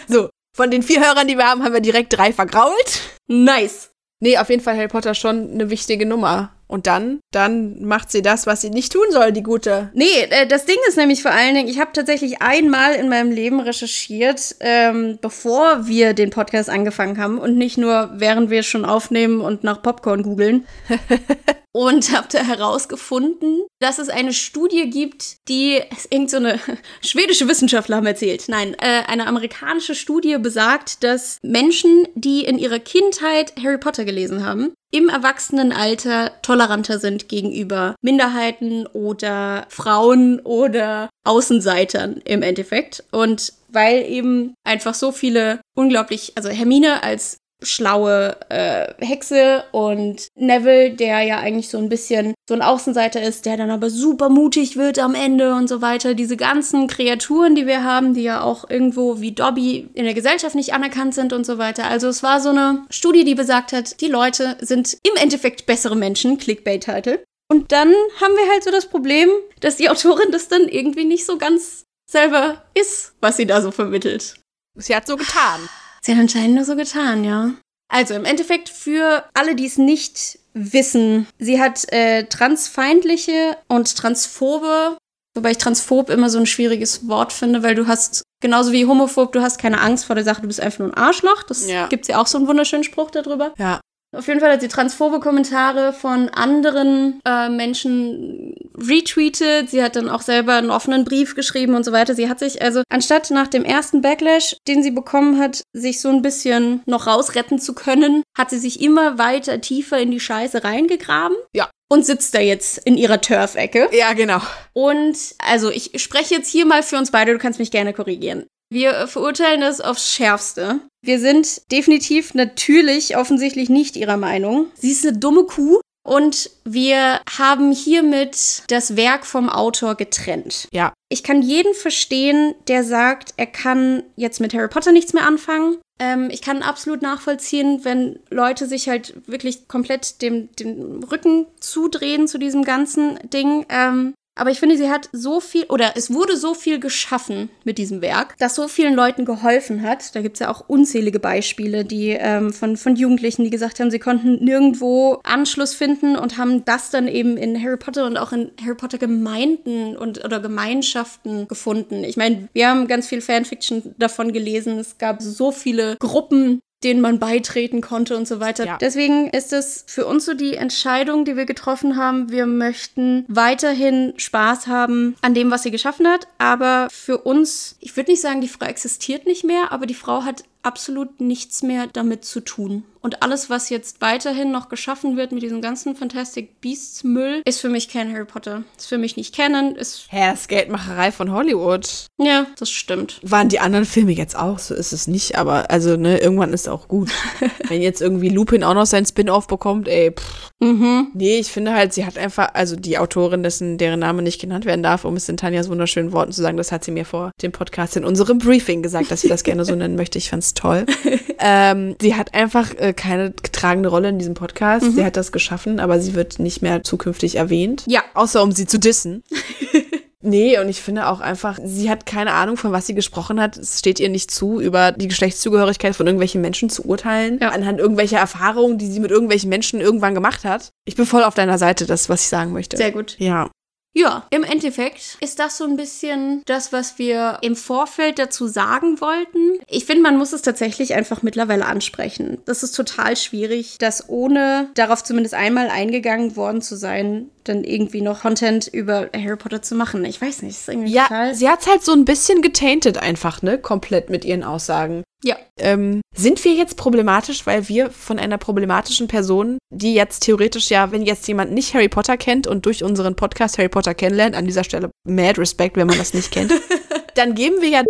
so, 0.09 0.29
von 0.55 0.71
den 0.71 0.83
vier 0.83 1.01
Hörern, 1.01 1.27
die 1.27 1.37
wir 1.37 1.47
haben, 1.47 1.65
haben 1.65 1.73
wir 1.73 1.81
direkt 1.81 2.17
drei 2.17 2.33
vergrault. 2.33 3.01
Nice. 3.27 3.91
Nee, 4.21 4.39
auf 4.39 4.49
jeden 4.49 4.63
Fall 4.63 4.77
Harry 4.77 4.89
Potter 4.89 5.15
schon 5.15 5.53
eine 5.53 5.71
wichtige 5.71 6.07
Nummer. 6.07 6.54
Und 6.67 6.87
dann, 6.87 7.21
dann 7.31 7.85
macht 7.85 8.11
sie 8.11 8.23
das, 8.23 8.47
was 8.47 8.61
sie 8.61 8.71
nicht 8.71 8.93
tun 8.93 9.07
soll, 9.11 9.33
die 9.33 9.43
gute. 9.43 9.91
Nee, 9.95 10.05
äh, 10.31 10.47
das 10.47 10.65
Ding 10.65 10.79
ist 10.89 10.97
nämlich 10.97 11.23
vor 11.23 11.31
allen 11.31 11.55
Dingen, 11.55 11.69
ich 11.69 11.79
habe 11.79 11.93
tatsächlich 11.93 12.41
einmal 12.43 12.95
in 12.95 13.09
meinem 13.09 13.31
Leben 13.31 13.61
recherchiert, 13.61 14.57
ähm, 14.61 15.19
bevor 15.21 15.87
wir 15.87 16.15
den 16.15 16.31
Podcast 16.31 16.71
angefangen 16.71 17.19
haben 17.19 17.39
und 17.39 17.57
nicht 17.57 17.79
nur 17.79 18.11
während 18.15 18.51
wir 18.51 18.63
schon 18.63 18.85
aufnehmen 18.85 19.41
und 19.41 19.63
nach 19.65 19.83
Popcorn 19.83 20.23
googeln. 20.23 20.67
und 21.75 22.13
habe 22.17 22.29
da 22.31 22.39
herausgefunden, 22.39 23.65
dass 23.81 23.99
es 23.99 24.09
eine 24.09 24.33
Studie 24.33 24.89
gibt, 24.89 25.37
die 25.49 25.81
irgendeine 26.11 26.59
so 26.59 26.73
schwedische 27.09 27.49
Wissenschaftler 27.49 27.97
haben 27.97 28.07
erzählt. 28.07 28.45
Nein, 28.49 28.75
äh, 28.75 29.03
eine 29.07 29.27
amerikanische 29.27 29.95
Studie 29.95 30.39
besagt, 30.39 31.03
dass 31.05 31.39
Menschen, 31.43 32.07
die 32.15 32.45
in 32.45 32.59
ihrer 32.59 32.79
Kindheit 32.79 33.53
Harry 33.63 33.79
Potter 33.79 34.05
gelesen 34.05 34.45
haben, 34.47 34.73
im 34.91 35.09
Erwachsenenalter 35.09 36.31
toleranter 36.43 37.01
sind 37.01 37.29
gegenüber 37.29 37.97
Minderheiten 38.01 38.87
oder 38.87 39.67
Frauen 39.69 40.39
oder 40.41 41.11
Außenseitern 41.25 42.23
im 42.25 42.43
Endeffekt. 42.43 43.03
Und 43.11 43.55
weil 43.69 44.05
eben 44.09 44.55
einfach 44.63 44.95
so 44.95 45.11
viele 45.11 45.61
unglaublich, 45.75 46.33
also 46.37 46.49
Hermine 46.49 47.03
als 47.03 47.39
schlaue 47.65 48.37
äh, 48.49 48.93
Hexe 49.05 49.65
und 49.73 50.29
Neville, 50.37 50.91
der 50.91 51.23
ja 51.23 51.39
eigentlich 51.39 51.69
so 51.69 51.79
ein 51.79 51.89
bisschen 51.89 52.35
so 52.49 52.55
ein 52.55 52.63
Außenseiter 52.63 53.23
ist, 53.23 53.47
der 53.47 53.57
dann 53.57 53.71
aber 53.71 53.91
super 53.91 54.29
mutig 54.29 54.77
wird 54.77 54.99
am 54.99 55.15
Ende 55.15 55.55
und 55.55 55.69
so 55.69 55.81
weiter. 55.83 56.15
Diese 56.15 56.37
ganzen 56.37 56.87
Kreaturen, 56.87 57.55
die 57.55 57.67
wir 57.67 57.85
haben, 57.85 58.15
die 58.15 58.23
ja 58.23 58.43
auch 58.43 58.69
irgendwo 58.69 59.21
wie 59.21 59.33
Dobby 59.33 59.89
in 59.95 60.05
der 60.05 60.15
Gesellschaft 60.15 60.55
nicht 60.55 60.75
anerkannt 60.75 61.15
sind 61.15 61.33
und 61.33 61.47
so 61.47 61.59
weiter. 61.59 61.85
Also 61.85 62.09
es 62.09 62.23
war 62.23 62.41
so 62.41 62.51
eine 62.51 62.85
Studie, 62.91 63.25
die 63.25 63.35
besagt 63.35 63.73
hat, 63.73 64.01
die 64.01 64.09
Leute 64.09 64.57
sind 64.61 64.99
im 65.03 65.17
Endeffekt 65.21 65.67
bessere 65.67 65.97
Menschen, 65.97 66.39
Clickbait-Title. 66.39 67.25
Und 67.51 67.73
dann 67.73 67.93
haben 68.21 68.35
wir 68.35 68.51
halt 68.51 68.65
so 68.65 68.71
das 68.71 68.87
Problem, 68.87 69.29
dass 69.61 69.77
die 69.77 69.89
Autorin 69.89 70.31
das 70.33 70.49
dann 70.49 70.69
irgendwie 70.69 71.05
nicht 71.05 71.27
so 71.27 71.39
ganz 71.39 71.85
selber 72.11 72.65
ist, 72.75 73.15
was 73.21 73.37
sie 73.37 73.47
da 73.47 73.61
so 73.61 73.71
vermittelt. 73.71 74.35
Sie 74.77 74.95
hat 74.95 75.07
so 75.07 75.17
getan. 75.17 75.69
Sie 76.05 76.13
hat 76.13 76.21
anscheinend 76.21 76.57
nur 76.57 76.65
so 76.65 76.77
getan, 76.77 77.25
ja. 77.25 77.55
Also 77.89 78.15
im 78.15 78.27
Endeffekt 78.27 78.69
für 78.69 79.25
alle, 79.33 79.55
die 79.55 79.67
es 79.67 79.79
nicht 79.79 80.39
wissen, 80.53 81.27
sie 81.39 81.61
hat 81.61 81.91
äh, 81.93 82.25
transfeindliche 82.25 83.57
und 83.69 83.97
transphobe, 83.97 84.99
wobei 85.35 85.53
ich 85.53 85.59
transphob 85.59 86.11
immer 86.11 86.29
so 86.29 86.39
ein 86.39 86.47
schwieriges 86.47 87.09
Wort 87.09 87.33
finde, 87.33 87.63
weil 87.63 87.75
du 87.75 87.87
hast 87.87 88.23
genauso 88.43 88.73
wie 88.73 88.85
homophob, 88.85 89.33
du 89.33 89.41
hast 89.41 89.59
keine 89.59 89.81
Angst 89.81 90.05
vor 90.05 90.15
der 90.15 90.25
Sache, 90.25 90.43
du 90.43 90.49
bist 90.49 90.61
einfach 90.61 90.81
nur 90.81 90.89
ein 90.89 91.03
Arschloch. 91.03 91.43
Das 91.45 91.67
ja. 91.69 91.87
gibt 91.87 92.07
ja 92.07 92.21
auch 92.21 92.27
so 92.27 92.37
einen 92.37 92.49
wunderschönen 92.49 92.85
Spruch 92.85 93.11
darüber. 93.11 93.55
Ja. 93.57 93.81
Auf 94.15 94.29
jeden 94.29 94.41
Fall 94.41 94.53
hat 94.53 94.61
sie 94.61 94.69
transphobe 94.69 95.21
Kommentare 95.21 95.93
von 95.93 96.29
anderen 96.29 97.21
äh, 97.25 97.49
Menschen 97.49 98.55
retweetet. 98.77 99.71
Sie 99.71 99.83
hat 99.83 99.97
dann 99.97 100.09
auch 100.09 100.23
selber 100.23 100.55
einen 100.55 100.71
offenen 100.71 101.05
Brief 101.05 101.35
geschrieben 101.35 101.75
und 101.75 101.85
so 101.85 101.93
weiter. 101.93 102.15
Sie 102.15 102.29
hat 102.29 102.39
sich 102.39 102.63
also, 102.63 102.83
anstatt 102.89 103.31
nach 103.31 103.49
dem 103.49 103.65
ersten 103.65 104.03
Backlash, 104.03 104.57
den 104.69 104.83
sie 104.83 104.91
bekommen 104.91 105.39
hat, 105.39 105.63
sich 105.73 106.01
so 106.01 106.09
ein 106.09 106.23
bisschen 106.23 106.83
noch 106.87 107.07
rausretten 107.07 107.59
zu 107.59 107.75
können, 107.75 108.23
hat 108.37 108.51
sie 108.51 108.59
sich 108.59 108.81
immer 108.81 109.19
weiter 109.19 109.61
tiefer 109.61 109.99
in 109.99 110.11
die 110.11 110.21
Scheiße 110.21 110.65
reingegraben. 110.65 111.37
Ja 111.55 111.69
und 111.91 112.05
sitzt 112.05 112.35
da 112.35 112.41
jetzt 112.41 112.79
in 112.79 112.97
ihrer 112.97 113.21
Turf-Ecke. 113.21 113.89
Ja, 113.93 114.15
genau. 114.15 114.41
Und 114.73 115.17
also 115.39 115.71
ich 115.71 116.03
spreche 116.03 116.35
jetzt 116.35 116.51
hier 116.51 116.67
mal 116.67 116.83
für 116.83 116.97
uns 116.97 117.13
beide, 117.13 117.33
du 117.33 117.39
kannst 117.39 117.61
mich 117.61 117.71
gerne 117.71 117.93
korrigieren. 117.93 118.47
Wir 118.75 119.07
verurteilen 119.07 119.61
das 119.61 119.81
aufs 119.81 120.13
Schärfste. 120.13 120.81
Wir 121.01 121.21
sind 121.21 121.71
definitiv 121.71 122.35
natürlich 122.35 123.17
offensichtlich 123.17 123.71
nicht 123.71 123.95
ihrer 123.95 124.17
Meinung. 124.17 124.67
Sie 124.75 124.91
ist 124.91 125.07
eine 125.07 125.17
dumme 125.17 125.45
Kuh. 125.45 125.79
Und 126.05 126.51
wir 126.65 127.21
haben 127.39 127.71
hiermit 127.71 128.65
das 128.67 128.97
Werk 128.97 129.27
vom 129.27 129.49
Autor 129.49 129.95
getrennt. 129.95 130.67
Ja. 130.73 130.93
Ich 131.09 131.23
kann 131.23 131.41
jeden 131.41 131.73
verstehen, 131.73 132.57
der 132.67 132.83
sagt, 132.83 133.35
er 133.37 133.47
kann 133.47 134.03
jetzt 134.17 134.41
mit 134.41 134.53
Harry 134.53 134.69
Potter 134.69 134.91
nichts 134.91 135.13
mehr 135.13 135.25
anfangen. 135.25 135.79
Ähm, 136.01 136.29
ich 136.33 136.43
kann 136.43 136.63
absolut 136.63 137.01
nachvollziehen, 137.01 137.85
wenn 137.85 138.19
Leute 138.29 138.67
sich 138.67 138.89
halt 138.89 139.15
wirklich 139.29 139.69
komplett 139.69 140.21
dem, 140.21 140.51
dem 140.57 141.05
Rücken 141.05 141.47
zudrehen 141.61 142.27
zu 142.27 142.39
diesem 142.39 142.65
ganzen 142.65 143.21
Ding. 143.31 143.67
Ähm, 143.69 144.15
aber 144.37 144.51
ich 144.51 144.59
finde, 144.59 144.77
sie 144.77 144.91
hat 144.91 145.09
so 145.13 145.41
viel, 145.41 145.65
oder 145.69 145.93
es 145.97 146.13
wurde 146.13 146.37
so 146.37 146.55
viel 146.55 146.81
geschaffen 146.81 147.51
mit 147.65 147.79
diesem 147.79 148.03
Werk, 148.03 148.35
das 148.39 148.55
so 148.55 148.67
vielen 148.69 148.95
Leuten 148.95 149.25
geholfen 149.25 149.83
hat. 149.83 150.15
Da 150.15 150.23
gibt 150.23 150.37
es 150.37 150.41
ja 150.41 150.51
auch 150.51 150.69
unzählige 150.69 151.21
Beispiele, 151.21 151.85
die 151.85 152.11
ähm, 152.11 152.53
von, 152.53 152.77
von 152.77 152.97
Jugendlichen, 152.97 153.45
die 153.45 153.51
gesagt 153.51 153.79
haben, 153.79 153.91
sie 153.91 153.99
konnten 153.99 154.45
nirgendwo 154.45 155.21
Anschluss 155.23 155.75
finden 155.75 156.17
und 156.17 156.37
haben 156.37 156.65
das 156.65 156.91
dann 156.91 157.07
eben 157.07 157.37
in 157.37 157.63
Harry 157.63 157.77
Potter 157.77 158.07
und 158.07 158.17
auch 158.17 158.33
in 158.33 158.51
Harry 158.61 158.75
Potter 158.75 158.99
Gemeinden 158.99 159.97
und 159.97 160.25
oder 160.25 160.41
Gemeinschaften 160.41 161.47
gefunden. 161.47 162.03
Ich 162.03 162.17
meine, 162.17 162.49
wir 162.53 162.69
haben 162.69 162.89
ganz 162.89 163.07
viel 163.07 163.21
Fanfiction 163.21 163.95
davon 163.99 164.33
gelesen. 164.33 164.79
Es 164.79 164.99
gab 164.99 165.23
so 165.23 165.53
viele 165.53 165.97
Gruppen, 165.99 166.61
denen 166.85 167.01
man 167.01 167.19
beitreten 167.19 167.81
konnte 167.81 168.17
und 168.17 168.29
so 168.29 168.41
weiter. 168.41 168.67
Ja. 168.67 168.79
Deswegen 168.79 169.29
ist 169.31 169.53
es 169.53 169.85
für 169.87 170.07
uns 170.07 170.25
so 170.25 170.35
die 170.35 170.55
Entscheidung, 170.55 171.25
die 171.25 171.37
wir 171.37 171.47
getroffen 171.47 171.97
haben. 171.97 172.31
Wir 172.31 172.47
möchten 172.47 173.25
weiterhin 173.29 174.13
Spaß 174.17 174.67
haben 174.67 175.17
an 175.23 175.35
dem, 175.35 175.51
was 175.51 175.63
sie 175.63 175.71
geschaffen 175.71 176.07
hat. 176.07 176.29
Aber 176.39 176.89
für 176.91 177.19
uns, 177.19 177.77
ich 177.81 177.97
würde 177.97 178.11
nicht 178.11 178.21
sagen, 178.21 178.41
die 178.41 178.49
Frau 178.49 178.67
existiert 178.67 179.27
nicht 179.27 179.45
mehr, 179.45 179.73
aber 179.73 179.87
die 179.87 179.95
Frau 179.95 180.25
hat 180.25 180.45
absolut 180.63 181.21
nichts 181.21 181.63
mehr 181.63 181.87
damit 181.93 182.25
zu 182.25 182.41
tun. 182.41 182.85
Und 183.05 183.23
alles, 183.23 183.51
was 183.51 183.69
jetzt 183.69 184.01
weiterhin 184.01 184.51
noch 184.51 184.71
geschaffen 184.71 185.19
wird 185.19 185.31
mit 185.31 185.43
diesem 185.43 185.61
ganzen 185.61 185.95
Fantastic 185.95 186.63
Beasts 186.63 187.05
Müll, 187.05 187.43
ist 187.45 187.61
für 187.61 187.69
mich 187.69 187.91
kein 187.91 188.11
Harry 188.11 188.25
Potter. 188.25 188.63
Ist 188.79 188.87
für 188.87 188.97
mich 188.97 189.19
nicht 189.19 189.37
Canon. 189.37 189.77
Ist 189.77 190.07
Hä, 190.09 190.33
ist 190.33 190.49
Geldmacherei 190.49 191.13
von 191.13 191.31
Hollywood. 191.31 192.07
Ja, 192.19 192.47
das 192.59 192.71
stimmt. 192.71 193.21
Waren 193.23 193.51
die 193.51 193.61
anderen 193.61 193.85
Filme 193.85 194.13
jetzt 194.13 194.39
auch? 194.39 194.59
So 194.59 194.75
ist 194.75 194.95
es 194.95 195.07
nicht. 195.07 195.37
Aber 195.37 195.71
also, 195.71 195.99
ne, 195.99 196.17
irgendwann 196.17 196.55
ist 196.55 196.67
auch 196.67 196.89
gut. 196.89 197.11
Wenn 197.69 197.83
jetzt 197.83 198.01
irgendwie 198.01 198.31
Lupin 198.31 198.65
auch 198.65 198.73
noch 198.73 198.87
sein 198.87 199.05
Spin-off 199.05 199.49
bekommt, 199.49 199.87
ey, 199.87 200.11
pff. 200.11 200.53
Mhm. 200.61 201.09
Nee, 201.13 201.41
ich 201.41 201.53
finde 201.53 201.75
halt, 201.75 201.93
sie 201.93 202.07
hat 202.07 202.17
einfach, 202.17 202.55
also 202.55 202.75
die 202.75 202.97
Autorin, 202.97 203.43
dessen, 203.43 203.77
deren 203.77 204.01
Name 204.01 204.23
nicht 204.23 204.41
genannt 204.41 204.65
werden 204.65 204.83
darf, 204.83 205.05
um 205.05 205.15
es 205.17 205.29
in 205.29 205.37
Tanjas 205.37 205.69
wunderschönen 205.69 206.13
Worten 206.13 206.33
zu 206.33 206.41
sagen, 206.41 206.57
das 206.57 206.73
hat 206.73 206.85
sie 206.85 206.91
mir 206.91 207.05
vor 207.05 207.33
dem 207.43 207.53
Podcast 207.53 207.99
in 207.99 208.05
unserem 208.05 208.39
Briefing 208.39 208.83
gesagt, 208.83 209.11
dass 209.11 209.21
sie 209.21 209.29
das 209.29 209.45
gerne 209.45 209.67
so 209.67 209.75
nennen 209.77 209.97
möchte. 209.97 210.17
Ich 210.17 210.31
fand's 210.31 210.55
toll. 210.55 210.87
ähm, 211.39 211.97
sie 212.01 212.15
hat 212.15 212.33
einfach 212.33 212.73
äh, 212.79 212.94
keine 212.97 213.35
tragende 213.37 213.89
Rolle 213.89 214.09
in 214.09 214.19
diesem 214.19 214.35
Podcast. 214.35 214.87
Mhm. 214.87 214.93
Sie 214.93 215.05
hat 215.05 215.17
das 215.17 215.33
geschaffen, 215.33 215.81
aber 215.81 216.01
sie 216.01 216.15
wird 216.15 216.39
nicht 216.39 216.63
mehr 216.63 216.83
zukünftig 216.83 217.37
erwähnt. 217.37 217.85
Ja. 217.87 218.03
Außer 218.15 218.43
um 218.43 218.53
sie 218.53 218.67
zu 218.67 218.79
dissen. 218.79 219.23
Nee, 220.27 220.59
und 220.59 220.71
ich 220.71 220.81
finde 220.81 221.09
auch 221.09 221.21
einfach, 221.21 221.59
sie 221.63 221.91
hat 221.91 222.07
keine 222.07 222.33
Ahnung, 222.33 222.57
von 222.57 222.73
was 222.73 222.87
sie 222.87 222.95
gesprochen 222.95 223.39
hat. 223.39 223.59
Es 223.59 223.79
steht 223.79 224.01
ihr 224.01 224.09
nicht 224.09 224.31
zu, 224.31 224.59
über 224.59 224.91
die 224.91 225.09
Geschlechtszugehörigkeit 225.09 225.95
von 225.95 226.07
irgendwelchen 226.07 226.41
Menschen 226.41 226.71
zu 226.71 226.87
urteilen, 226.87 227.39
ja. 227.43 227.51
anhand 227.51 227.79
irgendwelcher 227.79 228.19
Erfahrungen, 228.19 228.79
die 228.79 228.87
sie 228.87 229.01
mit 229.01 229.11
irgendwelchen 229.11 229.51
Menschen 229.51 229.83
irgendwann 229.83 230.15
gemacht 230.15 230.45
hat. 230.45 230.71
Ich 230.87 230.97
bin 230.97 231.05
voll 231.05 231.25
auf 231.25 231.35
deiner 231.35 231.59
Seite, 231.59 231.85
das, 231.85 232.09
was 232.09 232.23
ich 232.23 232.29
sagen 232.29 232.55
möchte. 232.55 232.79
Sehr 232.79 232.91
gut. 232.91 233.17
Ja. 233.19 233.51
Ja, 233.97 234.27
im 234.31 234.43
Endeffekt 234.43 235.17
ist 235.21 235.39
das 235.39 235.57
so 235.57 235.65
ein 235.65 235.77
bisschen 235.77 236.43
das, 236.47 236.73
was 236.73 236.99
wir 236.99 237.39
im 237.43 237.55
Vorfeld 237.55 238.19
dazu 238.19 238.49
sagen 238.49 239.01
wollten. 239.01 239.61
Ich 239.69 239.85
finde, 239.85 240.03
man 240.03 240.19
muss 240.19 240.33
es 240.33 240.43
tatsächlich 240.43 240.95
einfach 240.95 241.23
mittlerweile 241.23 241.65
ansprechen. 241.65 242.39
Das 242.45 242.65
ist 242.65 242.73
total 242.73 243.17
schwierig, 243.17 243.79
das 243.79 244.09
ohne 244.09 244.69
darauf 244.75 245.05
zumindest 245.05 245.35
einmal 245.35 245.69
eingegangen 245.69 246.35
worden 246.35 246.61
zu 246.61 246.77
sein, 246.77 247.31
dann 247.45 247.65
irgendwie 247.65 248.01
noch 248.01 248.23
Content 248.23 248.67
über 248.67 249.09
Harry 249.15 249.37
Potter 249.37 249.63
zu 249.63 249.75
machen. 249.75 250.05
Ich 250.05 250.21
weiß 250.21 250.43
nicht, 250.43 250.57
ist 250.57 250.69
irgendwie 250.69 250.93
ja, 250.93 251.05
total. 251.05 251.35
Sie 251.35 251.49
hat 251.49 251.61
es 251.61 251.67
halt 251.67 251.85
so 251.85 251.93
ein 251.93 252.05
bisschen 252.05 252.43
getainted 252.43 252.99
einfach, 252.99 253.43
ne? 253.43 253.59
Komplett 253.59 254.11
mit 254.11 254.25
ihren 254.25 254.43
Aussagen. 254.43 255.05
Ja. 255.23 255.37
Ähm, 255.59 256.03
sind 256.15 256.45
wir 256.45 256.53
jetzt 256.53 256.77
problematisch, 256.77 257.47
weil 257.47 257.69
wir 257.69 257.91
von 257.91 258.19
einer 258.19 258.37
problematischen 258.37 259.09
Person, 259.09 259.59
die 259.71 259.95
jetzt 259.95 260.21
theoretisch 260.21 260.69
ja, 260.71 260.93
wenn 260.93 261.03
jetzt 261.03 261.27
jemand 261.27 261.53
nicht 261.53 261.75
Harry 261.75 261.89
Potter 261.89 262.17
kennt 262.17 262.47
und 262.47 262.67
durch 262.67 262.85
unseren 262.85 263.17
Podcast 263.17 263.57
Harry 263.59 263.71
Potter 263.71 263.95
kennenlernt, 263.95 264.37
an 264.37 264.45
dieser 264.45 264.65
Stelle 264.65 264.91
mad 265.09 265.41
Respect, 265.41 265.77
wenn 265.77 265.87
man 265.87 265.99
das 265.99 266.13
nicht 266.13 266.31
kennt, 266.31 266.53
dann 267.15 267.35
geben 267.35 267.61
wir 267.61 267.69
ja 267.69 267.85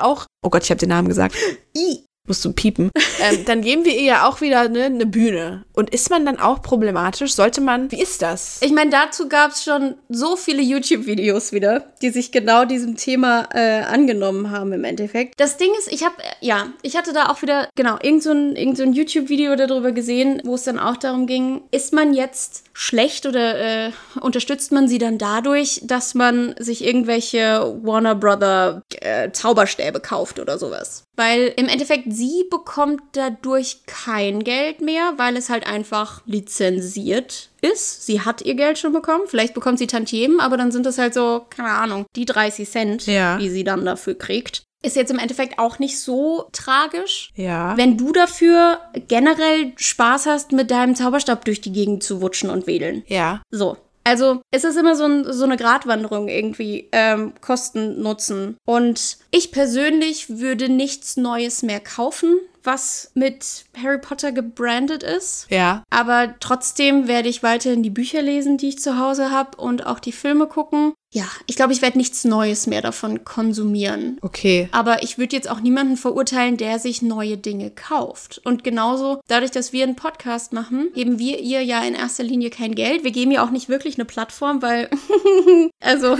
auch, 0.00 0.26
oh 0.44 0.50
Gott, 0.50 0.64
ich 0.64 0.70
habe 0.70 0.80
den 0.80 0.88
Namen 0.88 1.08
gesagt. 1.08 1.36
I 1.76 2.04
musst 2.26 2.44
du 2.44 2.52
piepen, 2.52 2.90
ähm, 3.20 3.44
dann 3.44 3.62
geben 3.62 3.84
wir 3.84 3.94
ihr 3.94 4.04
ja 4.04 4.28
auch 4.28 4.40
wieder 4.40 4.68
ne, 4.68 4.84
eine 4.84 5.06
Bühne. 5.06 5.64
Und 5.72 5.90
ist 5.90 6.10
man 6.10 6.24
dann 6.24 6.38
auch 6.38 6.62
problematisch? 6.62 7.34
Sollte 7.34 7.60
man, 7.60 7.90
wie 7.90 8.00
ist 8.00 8.22
das? 8.22 8.60
Ich 8.62 8.72
meine, 8.72 8.90
dazu 8.90 9.28
gab 9.28 9.52
es 9.52 9.64
schon 9.64 9.94
so 10.08 10.36
viele 10.36 10.62
YouTube-Videos 10.62 11.52
wieder, 11.52 11.92
die 12.02 12.10
sich 12.10 12.32
genau 12.32 12.64
diesem 12.64 12.96
Thema 12.96 13.48
äh, 13.54 13.82
angenommen 13.82 14.50
haben 14.50 14.72
im 14.72 14.84
Endeffekt. 14.84 15.34
Das 15.38 15.56
Ding 15.56 15.70
ist, 15.78 15.90
ich 15.90 16.04
habe, 16.04 16.16
äh, 16.22 16.46
ja, 16.46 16.68
ich 16.82 16.96
hatte 16.96 17.12
da 17.12 17.30
auch 17.30 17.42
wieder, 17.42 17.68
genau, 17.74 17.98
irgend 18.02 18.22
so 18.22 18.30
ein, 18.30 18.56
irgend 18.56 18.76
so 18.76 18.82
ein 18.82 18.92
YouTube-Video 18.92 19.56
darüber 19.56 19.92
gesehen, 19.92 20.40
wo 20.44 20.54
es 20.54 20.64
dann 20.64 20.78
auch 20.78 20.96
darum 20.96 21.26
ging, 21.26 21.62
ist 21.70 21.92
man 21.92 22.14
jetzt 22.14 22.64
schlecht 22.72 23.26
oder 23.26 23.58
äh, 23.58 23.90
unterstützt 24.20 24.72
man 24.72 24.88
sie 24.88 24.98
dann 24.98 25.18
dadurch, 25.18 25.80
dass 25.84 26.14
man 26.14 26.54
sich 26.58 26.84
irgendwelche 26.84 27.78
Warner 27.82 28.14
Brother 28.14 28.82
äh, 29.00 29.30
Zauberstäbe 29.32 30.00
kauft 30.00 30.38
oder 30.38 30.58
sowas? 30.58 31.04
Weil 31.16 31.52
im 31.56 31.68
Endeffekt 31.68 32.09
sie 32.10 32.44
bekommt 32.50 33.02
dadurch 33.12 33.80
kein 33.86 34.42
Geld 34.44 34.80
mehr, 34.80 35.14
weil 35.16 35.36
es 35.36 35.48
halt 35.50 35.66
einfach 35.66 36.22
lizenziert 36.26 37.50
ist. 37.60 38.06
Sie 38.06 38.20
hat 38.20 38.42
ihr 38.42 38.54
Geld 38.54 38.78
schon 38.78 38.92
bekommen. 38.92 39.24
Vielleicht 39.26 39.54
bekommt 39.54 39.78
sie 39.78 39.86
Tantiemen, 39.86 40.40
aber 40.40 40.56
dann 40.56 40.72
sind 40.72 40.86
es 40.86 40.98
halt 40.98 41.14
so, 41.14 41.46
keine 41.50 41.70
Ahnung, 41.70 42.06
die 42.16 42.24
30 42.24 42.68
Cent, 42.70 43.06
Ja. 43.06 43.36
die 43.38 43.50
sie 43.50 43.64
dann 43.64 43.84
dafür 43.84 44.14
kriegt. 44.16 44.62
Ist 44.82 44.96
jetzt 44.96 45.10
im 45.10 45.18
Endeffekt 45.18 45.58
auch 45.58 45.78
nicht 45.78 45.98
so 46.00 46.48
tragisch. 46.52 47.30
Ja. 47.34 47.76
Wenn 47.76 47.98
du 47.98 48.12
dafür 48.12 48.78
generell 49.08 49.72
Spaß 49.76 50.24
hast, 50.26 50.52
mit 50.52 50.70
deinem 50.70 50.94
Zauberstab 50.96 51.44
durch 51.44 51.60
die 51.60 51.72
Gegend 51.72 52.02
zu 52.02 52.22
wutschen 52.22 52.48
und 52.48 52.66
wedeln. 52.66 53.02
ja. 53.06 53.42
So. 53.50 53.76
Also 54.04 54.40
es 54.50 54.64
ist 54.64 54.76
immer 54.76 54.96
so, 54.96 55.04
ein, 55.04 55.32
so 55.32 55.44
eine 55.44 55.56
Gratwanderung 55.56 56.28
irgendwie, 56.28 56.88
ähm, 56.92 57.32
Kosten, 57.40 58.00
Nutzen. 58.00 58.56
Und 58.64 59.18
ich 59.30 59.52
persönlich 59.52 60.38
würde 60.38 60.68
nichts 60.68 61.16
Neues 61.16 61.62
mehr 61.62 61.80
kaufen, 61.80 62.40
was 62.62 63.10
mit 63.14 63.64
Harry 63.82 63.98
Potter 63.98 64.32
gebrandet 64.32 65.02
ist. 65.02 65.46
Ja. 65.50 65.84
Aber 65.90 66.34
trotzdem 66.40 67.08
werde 67.08 67.28
ich 67.28 67.42
weiterhin 67.42 67.82
die 67.82 67.90
Bücher 67.90 68.22
lesen, 68.22 68.58
die 68.58 68.68
ich 68.68 68.78
zu 68.78 68.98
Hause 68.98 69.30
habe 69.30 69.56
und 69.56 69.86
auch 69.86 69.98
die 69.98 70.12
Filme 70.12 70.46
gucken. 70.46 70.94
Ja, 71.12 71.24
ich 71.46 71.56
glaube, 71.56 71.72
ich 71.72 71.82
werde 71.82 71.98
nichts 71.98 72.24
Neues 72.24 72.68
mehr 72.68 72.82
davon 72.82 73.24
konsumieren. 73.24 74.18
Okay. 74.22 74.68
Aber 74.70 75.02
ich 75.02 75.18
würde 75.18 75.34
jetzt 75.34 75.50
auch 75.50 75.58
niemanden 75.58 75.96
verurteilen, 75.96 76.56
der 76.56 76.78
sich 76.78 77.02
neue 77.02 77.36
Dinge 77.36 77.70
kauft. 77.70 78.40
Und 78.44 78.62
genauso, 78.62 79.20
dadurch, 79.26 79.50
dass 79.50 79.72
wir 79.72 79.82
einen 79.82 79.96
Podcast 79.96 80.52
machen, 80.52 80.90
geben 80.94 81.18
wir 81.18 81.40
ihr 81.40 81.64
ja 81.64 81.82
in 81.82 81.94
erster 81.94 82.22
Linie 82.22 82.50
kein 82.50 82.76
Geld. 82.76 83.02
Wir 83.02 83.10
geben 83.10 83.32
ihr 83.32 83.42
auch 83.42 83.50
nicht 83.50 83.68
wirklich 83.68 83.96
eine 83.96 84.04
Plattform, 84.04 84.62
weil, 84.62 84.88
also, 85.80 86.16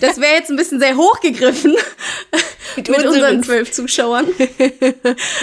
das 0.00 0.20
wäre 0.20 0.34
jetzt 0.34 0.50
ein 0.50 0.56
bisschen 0.56 0.78
sehr 0.80 0.98
hochgegriffen 0.98 1.74
mit 2.76 2.88
unseren 2.88 3.06
unseren- 3.08 3.42
zwölf 3.42 3.72
Zuschauern, 3.72 4.26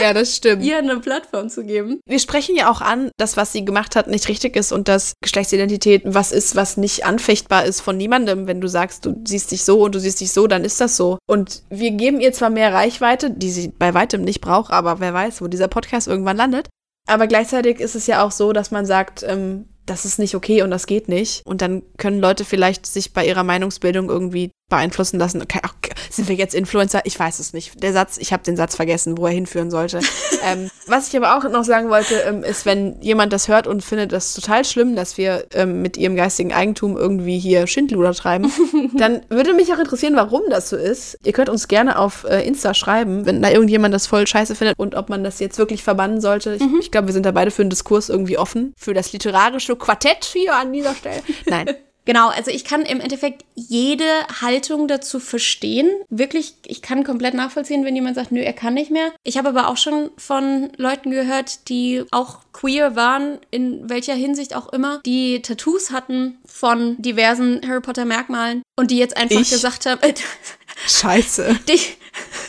Ja, 0.02 0.14
das 0.14 0.36
stimmt. 0.36 0.64
ihr 0.64 0.78
eine 0.78 1.00
Plattform 1.00 1.50
zu 1.50 1.64
geben. 1.66 2.00
Wir 2.06 2.20
sprechen 2.20 2.56
ja 2.56 2.70
auch 2.72 2.82
an, 2.82 3.12
dass 3.18 3.38
was 3.38 3.52
sie 3.52 3.66
gemacht 3.66 3.96
hat 3.96 4.08
nicht 4.08 4.28
richtig 4.28 4.56
ist 4.56 4.72
und 4.72 4.88
dass 4.88 5.14
Geschlechtsidentität 5.22 6.04
was 6.06 6.32
ist, 6.32 6.56
was 6.56 6.78
nicht 6.78 7.06
anfechtbar 7.06 7.66
ist 7.66 7.82
von 7.82 7.98
niemandem. 7.98 8.48
Wenn 8.48 8.62
du 8.62 8.68
sagst, 8.68 9.06
du 9.06 9.16
siehst 9.28 9.52
dich 9.52 9.64
so 9.64 9.84
und 9.84 9.96
du 9.96 10.00
siehst 10.00 10.22
dich 10.22 10.32
so, 10.32 10.48
dann 10.48 10.64
ist 10.64 10.80
das 10.82 10.98
so. 10.98 11.18
Und 11.28 11.64
wir 11.70 11.92
geben 11.92 12.20
ihr 12.20 12.34
zwar 12.34 12.50
mehr 12.50 12.74
Reichweite, 12.74 13.32
die 13.32 13.50
sie 13.50 13.68
bei 13.70 13.94
weitem 13.94 14.22
nicht 14.24 14.42
braucht, 14.42 14.72
aber 14.72 15.00
wer 15.00 15.14
weiß, 15.14 15.42
wo 15.42 15.48
dieser 15.48 15.68
Podcast 15.68 16.08
irgendwann 16.08 16.38
landet. 16.38 16.68
Aber 17.08 17.28
gleichzeitig 17.28 17.80
ist 17.80 17.96
es 17.96 18.08
ja 18.08 18.24
auch 18.26 18.32
so, 18.32 18.52
dass 18.54 18.72
man 18.72 18.86
sagt, 18.86 19.24
ähm, 19.24 19.66
das 19.86 20.04
ist 20.04 20.20
nicht 20.20 20.36
okay 20.36 20.62
und 20.64 20.72
das 20.72 20.86
geht 20.86 21.08
nicht. 21.08 21.42
Und 21.46 21.62
dann 21.62 21.82
können 21.98 22.20
Leute 22.20 22.44
vielleicht 22.44 22.86
sich 22.86 23.14
bei 23.14 23.26
ihrer 23.26 23.44
Meinungsbildung 23.44 24.10
irgendwie 24.10 24.52
beeinflussen 24.70 25.18
lassen. 25.18 25.42
Okay, 25.42 25.60
ach, 25.64 25.74
sind 26.10 26.28
wir 26.28 26.36
jetzt 26.36 26.54
Influencer? 26.54 27.02
Ich 27.06 27.18
weiß 27.18 27.40
es 27.40 27.54
nicht. 27.54 27.82
Der 27.82 27.94
Satz, 27.94 28.18
ich 28.18 28.34
habe 28.34 28.44
den 28.44 28.58
Satz 28.58 28.76
vergessen, 28.76 29.18
wo 29.18 29.26
er 29.26 29.32
hinführen 29.32 29.72
sollte. 29.72 30.00
ähm, 30.44 30.70
was 30.88 31.08
ich 31.08 31.18
aber 31.18 31.38
auch 31.38 31.50
noch 31.50 31.64
sagen 31.64 31.90
wollte, 31.90 32.16
ähm, 32.28 32.44
ist, 32.44 32.66
wenn 32.66 33.02
jemand 33.02 33.32
das 33.32 33.48
hört 33.48 33.68
und 33.68 33.84
findet 33.84 34.12
das 34.12 34.34
total 34.34 34.66
schlimm, 34.66 34.96
dass 34.96 35.18
wir 35.18 35.46
ähm, 35.54 35.82
mit 35.82 35.96
ihrem 35.96 36.16
geistigen 36.16 36.54
Eigentum 36.54 36.98
irgendwie 36.98 37.40
hier 37.40 37.66
Schindluder 37.68 38.14
treiben, 38.14 38.52
dann 38.98 39.22
würde 39.30 39.54
mich 39.54 39.74
auch 39.74 39.80
interessieren, 39.80 40.16
warum 40.16 40.42
das 40.50 40.70
so 40.70 40.76
ist. 40.76 41.18
Ihr 41.24 41.34
könnt 41.34 41.50
uns 41.50 41.68
gerne 41.68 41.98
auf 41.98 42.26
äh, 42.26 42.46
Insta 42.46 42.74
schreiben, 42.74 43.26
wenn 43.26 43.42
da 43.42 43.50
irgendjemand 43.50 43.94
das 43.94 44.08
voll 44.08 44.28
scheiße 44.28 44.56
findet 44.56 44.78
und 44.78 44.96
ob 44.96 45.10
man 45.10 45.24
das 45.24 45.40
jetzt 45.40 45.58
wirklich 45.58 45.84
verbannen 45.84 46.20
sollte. 46.20 46.56
Ich, 46.56 46.64
ich 46.80 46.92
glaube, 46.92 47.08
wir 47.08 47.14
sind 47.14 47.26
da 47.26 47.32
beide 47.32 47.52
für 47.52 47.62
einen 47.62 47.70
Diskurs 47.70 48.10
irgendwie 48.10 48.38
offen. 48.38 48.74
Für 48.78 48.94
das 48.94 49.14
literarische 49.14 49.76
Quartett 49.76 50.26
hier 50.26 50.56
an 50.56 50.74
dieser 50.74 50.94
Stelle. 50.94 51.22
Nein. 51.46 51.68
Genau, 52.08 52.30
also 52.30 52.52
ich 52.52 52.64
kann 52.64 52.84
im 52.84 53.02
Endeffekt 53.02 53.44
jede 53.54 54.06
Haltung 54.42 54.88
dazu 54.88 55.20
verstehen. 55.20 55.90
Wirklich, 56.10 56.54
ich 56.66 56.82
kann 56.82 57.04
komplett 57.04 57.34
nachvollziehen, 57.34 57.84
wenn 57.84 57.96
jemand 57.96 58.16
sagt, 58.16 58.32
nö, 58.32 58.40
er 58.40 58.54
kann 58.54 58.76
nicht 58.76 58.92
mehr. 58.92 59.12
Ich 59.24 59.38
habe 59.38 59.50
aber 59.50 59.68
auch 59.68 59.76
schon 59.76 60.10
von 60.18 60.72
Leuten 60.78 61.12
gehört, 61.12 61.68
die 61.68 62.06
auch 62.12 62.40
queer 62.54 62.96
waren, 62.96 63.40
in 63.52 63.90
welcher 63.90 64.14
Hinsicht 64.14 64.56
auch 64.56 64.72
immer, 64.72 65.02
die 65.06 65.42
Tattoos 65.42 65.92
hatten 65.92 66.38
von 66.46 66.96
diversen 67.02 67.62
Harry 67.68 67.82
Potter 67.82 68.06
Merkmalen 68.06 68.64
und 68.78 68.90
die 68.90 68.98
jetzt 68.98 69.18
einfach 69.18 69.42
Ich? 69.42 69.50
gesagt 69.50 69.86
haben, 69.86 70.02
äh, 70.02 70.14
Scheiße. 70.88 71.60
dich, 71.68 71.98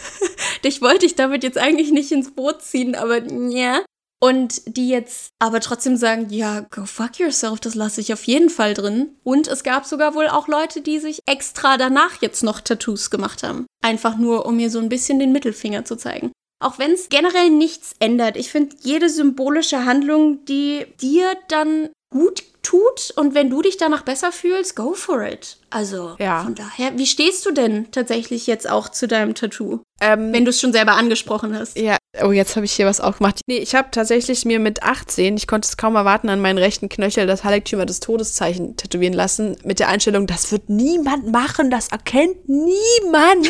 dich 0.64 0.80
wollte 0.82 1.04
ich 1.04 1.16
damit 1.16 1.42
jetzt 1.42 1.58
eigentlich 1.58 1.90
nicht 1.90 2.12
ins 2.12 2.30
Boot 2.30 2.62
ziehen, 2.62 2.94
aber 2.94 3.22
ja. 3.50 3.80
Und 4.20 4.62
die 4.76 4.88
jetzt 4.88 5.30
aber 5.38 5.60
trotzdem 5.60 5.96
sagen, 5.96 6.26
ja, 6.30 6.60
go 6.70 6.84
fuck 6.86 7.18
yourself, 7.20 7.60
das 7.60 7.74
lasse 7.76 8.00
ich 8.00 8.12
auf 8.12 8.24
jeden 8.24 8.50
Fall 8.50 8.74
drin. 8.74 9.10
Und 9.22 9.46
es 9.46 9.62
gab 9.62 9.86
sogar 9.86 10.14
wohl 10.14 10.28
auch 10.28 10.48
Leute, 10.48 10.80
die 10.80 10.98
sich 10.98 11.20
extra 11.26 11.76
danach 11.76 12.20
jetzt 12.20 12.42
noch 12.42 12.60
Tattoos 12.60 13.10
gemacht 13.10 13.42
haben. 13.44 13.66
Einfach 13.84 14.16
nur, 14.16 14.44
um 14.46 14.56
mir 14.56 14.70
so 14.70 14.80
ein 14.80 14.88
bisschen 14.88 15.18
den 15.20 15.30
Mittelfinger 15.32 15.84
zu 15.84 15.96
zeigen. 15.96 16.32
Auch 16.60 16.80
wenn 16.80 16.90
es 16.90 17.08
generell 17.08 17.50
nichts 17.50 17.94
ändert. 18.00 18.36
Ich 18.36 18.50
finde, 18.50 18.74
jede 18.80 19.08
symbolische 19.08 19.84
Handlung, 19.84 20.44
die 20.46 20.86
dir 21.00 21.36
dann 21.46 21.88
gut 22.10 22.42
tut 22.62 23.12
und 23.16 23.34
wenn 23.34 23.50
du 23.50 23.62
dich 23.62 23.76
danach 23.76 24.02
besser 24.02 24.32
fühlst, 24.32 24.74
go 24.74 24.94
for 24.94 25.22
it. 25.22 25.58
Also 25.70 26.16
Ja. 26.18 26.42
von 26.42 26.54
daher, 26.56 26.98
wie 26.98 27.06
stehst 27.06 27.46
du 27.46 27.52
denn 27.52 27.90
tatsächlich 27.92 28.46
jetzt 28.46 28.68
auch 28.68 28.88
zu 28.88 29.06
deinem 29.06 29.34
Tattoo? 29.34 29.80
Ähm, 30.00 30.32
Wenn 30.32 30.44
du 30.44 30.50
es 30.50 30.60
schon 30.60 30.72
selber 30.72 30.96
angesprochen 30.96 31.56
hast. 31.56 31.78
Ja, 31.78 31.97
oh, 32.22 32.32
jetzt 32.32 32.56
habe 32.56 32.66
ich 32.66 32.72
hier 32.72 32.86
was 32.86 33.00
aufgemacht. 33.00 33.40
Nee, 33.46 33.58
ich 33.58 33.74
habe 33.74 33.88
tatsächlich 33.90 34.44
mir 34.44 34.58
mit 34.58 34.82
18, 34.82 35.36
ich 35.36 35.46
konnte 35.46 35.66
es 35.66 35.76
kaum 35.76 35.96
erwarten, 35.96 36.28
an 36.28 36.40
meinen 36.40 36.58
rechten 36.58 36.88
Knöchel 36.88 37.26
das 37.26 37.44
Heiligtümer 37.44 37.86
des 37.86 38.00
Todeszeichen 38.00 38.76
tätowieren 38.76 39.14
lassen, 39.14 39.56
mit 39.64 39.78
der 39.78 39.88
Einstellung, 39.88 40.26
das 40.26 40.50
wird 40.52 40.68
niemand 40.68 41.30
machen, 41.30 41.70
das 41.70 41.88
erkennt 41.88 42.48
niemand. 42.48 43.48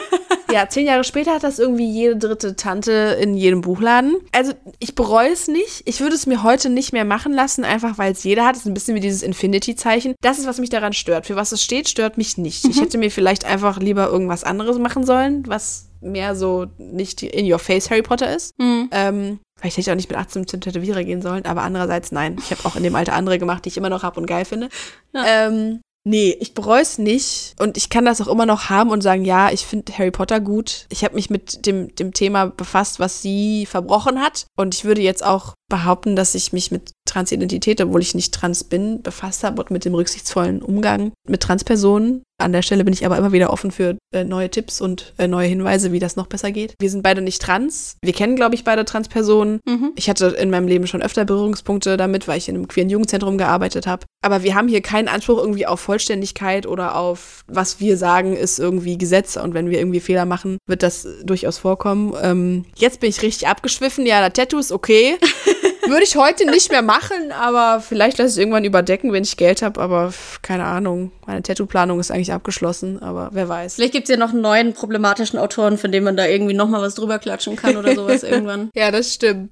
ja, 0.52 0.68
zehn 0.68 0.86
Jahre 0.86 1.04
später 1.04 1.34
hat 1.34 1.44
das 1.44 1.58
irgendwie 1.58 1.90
jede 1.90 2.16
dritte 2.16 2.56
Tante 2.56 3.18
in 3.20 3.34
jedem 3.34 3.60
Buchladen. 3.60 4.16
Also, 4.32 4.52
ich 4.78 4.94
bereue 4.94 5.30
es 5.30 5.48
nicht. 5.48 5.82
Ich 5.86 6.00
würde 6.00 6.14
es 6.14 6.26
mir 6.26 6.42
heute 6.42 6.70
nicht 6.70 6.92
mehr 6.92 7.04
machen 7.04 7.32
lassen, 7.32 7.64
einfach 7.64 7.98
weil 7.98 8.12
es 8.12 8.24
jeder 8.24 8.44
hat. 8.44 8.56
Es 8.56 8.62
ist 8.62 8.66
ein 8.66 8.74
bisschen 8.74 8.94
wie 8.94 9.00
dieses 9.00 9.22
Infinity-Zeichen. 9.22 10.14
Das 10.20 10.38
ist, 10.38 10.46
was 10.46 10.58
mich 10.58 10.70
daran 10.70 10.92
stört. 10.92 11.26
Für 11.26 11.36
was 11.36 11.52
es 11.52 11.62
steht, 11.62 11.88
stört 11.88 12.18
mich 12.18 12.38
nicht. 12.38 12.64
Ich 12.64 12.80
hätte 12.80 12.98
mir 12.98 13.10
vielleicht 13.10 13.44
einfach 13.44 13.78
lieber 13.78 14.08
irgendwas 14.08 14.44
anderes 14.44 14.78
machen 14.78 15.04
sollen, 15.04 15.44
was 15.46 15.89
mehr 16.00 16.34
so 16.34 16.66
nicht 16.78 17.22
in 17.22 17.50
your 17.50 17.58
face 17.58 17.90
Harry 17.90 18.02
Potter 18.02 18.34
ist. 18.34 18.54
Ähm, 18.92 19.38
vielleicht 19.56 19.76
hätte 19.76 19.80
ich 19.80 19.90
auch 19.90 19.96
nicht 19.96 20.08
mit 20.08 20.18
18 20.18 20.46
zum 20.46 20.60
Tätowierer 20.60 21.04
gehen 21.04 21.22
sollen, 21.22 21.44
aber 21.44 21.62
andererseits 21.62 22.12
nein. 22.12 22.36
Ich 22.38 22.50
habe 22.50 22.64
auch 22.64 22.76
in 22.76 22.82
dem 22.82 22.94
Alter 22.94 23.14
andere 23.14 23.38
gemacht, 23.38 23.64
die 23.64 23.68
ich 23.68 23.76
immer 23.76 23.90
noch 23.90 24.02
habe 24.02 24.18
und 24.18 24.26
geil 24.26 24.44
finde. 24.44 24.68
Ähm, 25.14 25.80
nee, 26.04 26.36
ich 26.40 26.54
bereue 26.54 26.82
es 26.82 26.98
nicht 26.98 27.54
und 27.58 27.76
ich 27.76 27.90
kann 27.90 28.04
das 28.04 28.20
auch 28.20 28.28
immer 28.28 28.46
noch 28.46 28.70
haben 28.70 28.90
und 28.90 29.02
sagen, 29.02 29.24
ja, 29.24 29.50
ich 29.50 29.66
finde 29.66 29.96
Harry 29.96 30.10
Potter 30.10 30.40
gut. 30.40 30.86
Ich 30.88 31.04
habe 31.04 31.14
mich 31.14 31.30
mit 31.30 31.66
dem, 31.66 31.94
dem 31.94 32.12
Thema 32.12 32.46
befasst, 32.46 33.00
was 33.00 33.22
sie 33.22 33.66
verbrochen 33.66 34.20
hat 34.20 34.46
und 34.56 34.74
ich 34.74 34.84
würde 34.84 35.02
jetzt 35.02 35.24
auch 35.24 35.54
behaupten, 35.70 36.16
dass 36.16 36.34
ich 36.34 36.52
mich 36.52 36.70
mit 36.70 36.90
Transidentität, 37.06 37.80
obwohl 37.80 38.02
ich 38.02 38.14
nicht 38.14 38.34
trans 38.34 38.64
bin, 38.64 39.00
befasst 39.02 39.42
habe 39.42 39.62
und 39.62 39.70
mit 39.70 39.86
dem 39.86 39.94
rücksichtsvollen 39.94 40.60
Umgang 40.60 41.12
mit 41.26 41.40
Transpersonen. 41.40 42.22
An 42.38 42.52
der 42.52 42.62
Stelle 42.62 42.84
bin 42.84 42.94
ich 42.94 43.04
aber 43.04 43.18
immer 43.18 43.32
wieder 43.32 43.52
offen 43.52 43.70
für 43.70 43.98
äh, 44.14 44.24
neue 44.24 44.50
Tipps 44.50 44.80
und 44.80 45.12
äh, 45.18 45.26
neue 45.26 45.46
Hinweise, 45.46 45.92
wie 45.92 45.98
das 45.98 46.16
noch 46.16 46.26
besser 46.26 46.52
geht. 46.52 46.74
Wir 46.80 46.88
sind 46.88 47.02
beide 47.02 47.20
nicht 47.20 47.42
trans. 47.42 47.96
Wir 48.02 48.14
kennen, 48.14 48.36
glaube 48.36 48.54
ich, 48.54 48.64
beide 48.64 48.84
Transpersonen. 48.84 49.60
Mhm. 49.66 49.92
Ich 49.96 50.08
hatte 50.08 50.28
in 50.28 50.48
meinem 50.48 50.66
Leben 50.66 50.86
schon 50.86 51.02
öfter 51.02 51.24
Berührungspunkte 51.26 51.96
damit, 51.98 52.28
weil 52.28 52.38
ich 52.38 52.48
in 52.48 52.54
einem 52.54 52.68
queeren 52.68 52.88
Jugendzentrum 52.88 53.36
gearbeitet 53.36 53.86
habe. 53.86 54.06
Aber 54.22 54.42
wir 54.42 54.54
haben 54.54 54.68
hier 54.68 54.80
keinen 54.80 55.08
Anspruch 55.08 55.38
irgendwie 55.38 55.66
auf 55.66 55.80
Vollständigkeit 55.80 56.66
oder 56.66 56.96
auf 56.96 57.44
was 57.46 57.78
wir 57.78 57.98
sagen, 57.98 58.36
ist 58.36 58.58
irgendwie 58.58 58.96
Gesetz. 58.96 59.36
Und 59.36 59.52
wenn 59.52 59.68
wir 59.68 59.78
irgendwie 59.78 60.00
Fehler 60.00 60.24
machen, 60.24 60.56
wird 60.66 60.82
das 60.82 61.06
durchaus 61.24 61.58
vorkommen. 61.58 62.14
Ähm, 62.22 62.64
jetzt 62.76 63.00
bin 63.00 63.10
ich 63.10 63.20
richtig 63.20 63.48
abgeschwiffen. 63.48 64.06
Ja, 64.06 64.20
der 64.20 64.32
Tattoo 64.32 64.58
ist 64.58 64.72
okay. 64.72 65.18
Würde 65.86 66.04
ich 66.04 66.16
heute 66.16 66.46
nicht 66.46 66.70
mehr 66.70 66.82
machen, 66.82 67.32
aber 67.32 67.80
vielleicht 67.80 68.18
lasse 68.18 68.28
ich 68.28 68.34
es 68.34 68.38
irgendwann 68.38 68.64
überdecken, 68.64 69.12
wenn 69.12 69.24
ich 69.24 69.36
Geld 69.36 69.62
habe. 69.62 69.80
Aber 69.80 70.12
keine 70.42 70.64
Ahnung. 70.64 71.12
Meine 71.26 71.42
Tattoo-Planung 71.42 72.00
ist 72.00 72.10
eigentlich 72.10 72.32
abgeschlossen, 72.32 73.02
aber 73.02 73.30
wer 73.32 73.48
weiß. 73.48 73.74
Vielleicht 73.74 73.92
gibt 73.92 74.08
es 74.08 74.10
ja 74.10 74.16
noch 74.16 74.30
einen 74.30 74.40
neuen 74.40 74.72
problematischen 74.72 75.38
Autoren, 75.38 75.78
von 75.78 75.92
dem 75.92 76.04
man 76.04 76.16
da 76.16 76.26
irgendwie 76.26 76.54
nochmal 76.54 76.82
was 76.82 76.94
drüber 76.94 77.18
klatschen 77.18 77.56
kann 77.56 77.76
oder 77.76 77.94
sowas 77.94 78.22
irgendwann. 78.24 78.70
Ja, 78.74 78.90
das 78.90 79.14
stimmt. 79.14 79.50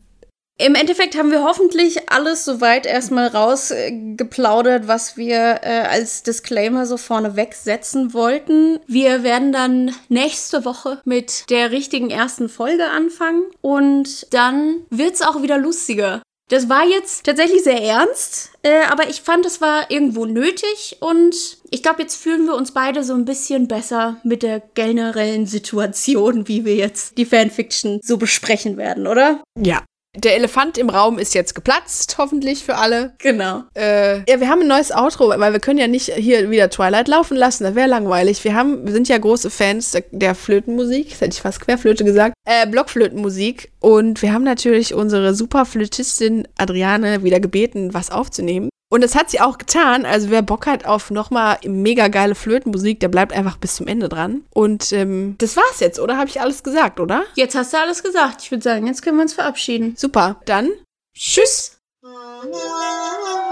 Im 0.60 0.74
Endeffekt 0.74 1.16
haben 1.16 1.30
wir 1.30 1.44
hoffentlich 1.44 2.10
alles 2.10 2.44
soweit 2.44 2.84
erstmal 2.84 3.28
rausgeplaudert, 3.28 4.88
was 4.88 5.16
wir 5.16 5.60
äh, 5.62 5.84
als 5.88 6.24
Disclaimer 6.24 6.84
so 6.84 6.96
vorneweg 6.96 7.54
setzen 7.54 8.12
wollten. 8.12 8.80
Wir 8.88 9.22
werden 9.22 9.52
dann 9.52 9.94
nächste 10.08 10.64
Woche 10.64 11.00
mit 11.04 11.48
der 11.48 11.70
richtigen 11.70 12.10
ersten 12.10 12.48
Folge 12.48 12.86
anfangen 12.86 13.44
und 13.60 14.26
dann 14.34 14.80
wird's 14.90 15.22
auch 15.22 15.42
wieder 15.42 15.58
lustiger. 15.58 16.22
Das 16.48 16.68
war 16.68 16.84
jetzt 16.84 17.24
tatsächlich 17.24 17.62
sehr 17.62 17.80
ernst, 17.80 18.50
äh, 18.62 18.82
aber 18.90 19.08
ich 19.08 19.20
fand, 19.20 19.46
es 19.46 19.60
war 19.60 19.90
irgendwo 19.92 20.24
nötig 20.24 20.96
und 20.98 21.58
ich 21.70 21.84
glaube, 21.84 22.02
jetzt 22.02 22.16
fühlen 22.16 22.46
wir 22.46 22.56
uns 22.56 22.72
beide 22.72 23.04
so 23.04 23.14
ein 23.14 23.26
bisschen 23.26 23.68
besser 23.68 24.16
mit 24.24 24.42
der 24.42 24.60
generellen 24.74 25.46
Situation, 25.46 26.48
wie 26.48 26.64
wir 26.64 26.74
jetzt 26.74 27.16
die 27.16 27.26
Fanfiction 27.26 28.00
so 28.02 28.16
besprechen 28.16 28.76
werden, 28.76 29.06
oder? 29.06 29.44
Ja. 29.56 29.84
Der 30.18 30.36
Elefant 30.36 30.78
im 30.78 30.90
Raum 30.90 31.18
ist 31.18 31.34
jetzt 31.34 31.54
geplatzt, 31.54 32.16
hoffentlich 32.18 32.64
für 32.64 32.76
alle. 32.76 33.14
Genau. 33.18 33.62
Äh, 33.76 34.18
ja, 34.30 34.40
wir 34.40 34.48
haben 34.48 34.62
ein 34.62 34.68
neues 34.68 34.92
Outro, 34.92 35.28
weil 35.28 35.52
wir 35.52 35.60
können 35.60 35.78
ja 35.78 35.86
nicht 35.86 36.12
hier 36.14 36.50
wieder 36.50 36.70
Twilight 36.70 37.08
laufen 37.08 37.36
lassen, 37.36 37.64
das 37.64 37.74
wäre 37.74 37.88
langweilig. 37.88 38.42
Wir 38.44 38.54
haben, 38.54 38.84
wir 38.84 38.92
sind 38.92 39.08
ja 39.08 39.18
große 39.18 39.50
Fans 39.50 39.92
der, 39.92 40.04
der 40.10 40.34
Flötenmusik, 40.34 41.10
das 41.10 41.20
hätte 41.20 41.34
ich 41.34 41.42
fast 41.42 41.60
Querflöte 41.60 42.04
gesagt, 42.04 42.34
äh, 42.44 42.66
Blockflötenmusik. 42.66 43.70
Und 43.80 44.22
wir 44.22 44.32
haben 44.32 44.44
natürlich 44.44 44.94
unsere 44.94 45.34
Superflötistin 45.34 46.48
Adriane 46.56 47.22
wieder 47.22 47.40
gebeten, 47.40 47.94
was 47.94 48.10
aufzunehmen. 48.10 48.68
Und 48.90 49.02
das 49.02 49.14
hat 49.14 49.30
sie 49.30 49.40
auch 49.40 49.58
getan. 49.58 50.06
Also 50.06 50.30
wer 50.30 50.42
Bock 50.42 50.66
hat 50.66 50.86
auf 50.86 51.10
nochmal 51.10 51.58
mega 51.64 52.08
geile 52.08 52.34
Flötenmusik, 52.34 53.00
der 53.00 53.08
bleibt 53.08 53.32
einfach 53.32 53.58
bis 53.58 53.76
zum 53.76 53.86
Ende 53.86 54.08
dran. 54.08 54.42
Und 54.54 54.92
ähm, 54.92 55.34
das 55.38 55.56
war's 55.56 55.80
jetzt, 55.80 56.00
oder? 56.00 56.16
Habe 56.16 56.28
ich 56.28 56.40
alles 56.40 56.62
gesagt, 56.62 56.98
oder? 57.00 57.24
Jetzt 57.34 57.54
hast 57.54 57.72
du 57.72 57.78
alles 57.78 58.02
gesagt. 58.02 58.42
Ich 58.42 58.50
würde 58.50 58.62
sagen, 58.62 58.86
jetzt 58.86 59.02
können 59.02 59.16
wir 59.18 59.22
uns 59.22 59.34
verabschieden. 59.34 59.94
Super. 59.96 60.40
Dann 60.46 60.70
tschüss. 61.14 61.78
Bye. 62.00 63.47